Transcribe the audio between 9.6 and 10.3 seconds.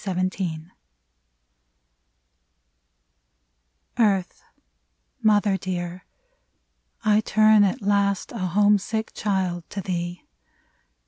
to thee